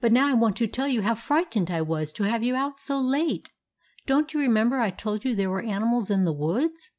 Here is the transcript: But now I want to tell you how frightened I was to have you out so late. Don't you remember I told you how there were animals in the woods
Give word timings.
But 0.00 0.12
now 0.12 0.28
I 0.28 0.32
want 0.34 0.56
to 0.58 0.68
tell 0.68 0.86
you 0.86 1.02
how 1.02 1.16
frightened 1.16 1.72
I 1.72 1.82
was 1.82 2.12
to 2.12 2.22
have 2.22 2.44
you 2.44 2.54
out 2.54 2.78
so 2.78 3.00
late. 3.00 3.50
Don't 4.06 4.32
you 4.32 4.38
remember 4.38 4.78
I 4.78 4.90
told 4.90 5.24
you 5.24 5.32
how 5.32 5.36
there 5.36 5.50
were 5.50 5.60
animals 5.62 6.08
in 6.08 6.22
the 6.22 6.32
woods 6.32 6.92